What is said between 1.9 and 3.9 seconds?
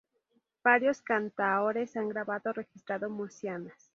han grabado o registrado murcianas.